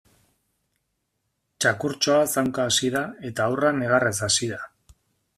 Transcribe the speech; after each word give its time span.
Txakurtxoa 1.65 2.23
zaunka 2.35 2.65
hasi 2.71 2.89
da 2.95 3.03
eta 3.29 3.45
haurra 3.47 3.75
negarrez 3.83 4.15
hasi 4.29 4.49
da. 4.53 4.59